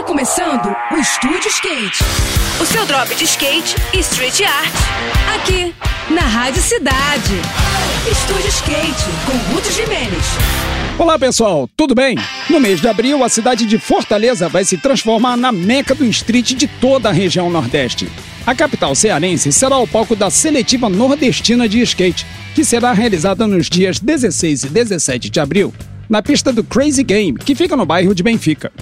[0.00, 1.98] Está começando o Estúdio Skate.
[2.58, 4.72] O seu drop de skate e street art.
[5.34, 5.74] Aqui,
[6.08, 7.34] na Rádio Cidade.
[8.10, 10.24] Estúdio Skate, com Ruth Jimenez.
[10.98, 12.16] Olá pessoal, tudo bem?
[12.48, 16.54] No mês de abril, a cidade de Fortaleza vai se transformar na meca do street
[16.54, 18.08] de toda a região Nordeste.
[18.46, 23.68] A capital cearense será o palco da seletiva nordestina de skate, que será realizada nos
[23.68, 25.74] dias 16 e 17 de abril,
[26.08, 28.72] na pista do Crazy Game, que fica no bairro de Benfica.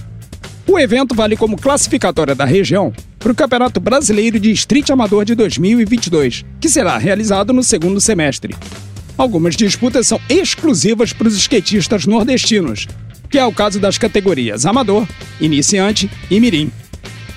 [0.71, 5.35] O evento vale como classificatória da região para o Campeonato Brasileiro de Street Amador de
[5.35, 8.55] 2022, que será realizado no segundo semestre.
[9.17, 12.87] Algumas disputas são exclusivas para os skatistas nordestinos,
[13.31, 15.09] que é o caso das categorias Amador,
[15.41, 16.71] Iniciante e Mirim.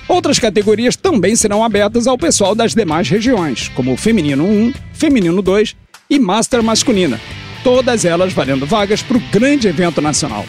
[0.09, 5.73] Outras categorias também serão abertas ao pessoal das demais regiões, como Feminino 1, Feminino 2
[6.09, 7.17] e Master Masculina,
[7.63, 10.45] todas elas valendo vagas para o grande evento nacional.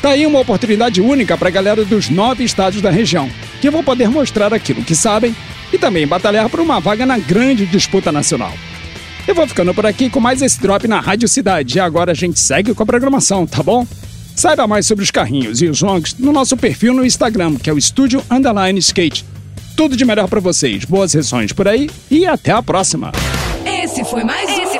[0.00, 3.28] Tá aí uma oportunidade única para a galera dos nove estados da região,
[3.60, 5.34] que vão poder mostrar aquilo que sabem
[5.72, 8.52] e também batalhar por uma vaga na grande disputa nacional.
[9.26, 12.14] Eu vou ficando por aqui com mais esse drop na Rádio Cidade e agora a
[12.14, 13.86] gente segue com a programação, tá bom?
[14.34, 17.72] Saiba mais sobre os carrinhos e os longs no nosso perfil no Instagram, que é
[17.72, 19.24] o Estúdio Underline Skate.
[19.76, 23.12] Tudo de melhor para vocês, boas sessões por aí e até a próxima!
[23.66, 24.57] Esse foi mais